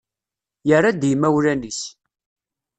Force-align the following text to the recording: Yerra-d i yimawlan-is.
Yerra-d 0.67 1.01
i 1.03 1.09
yimawlan-is. 1.09 1.81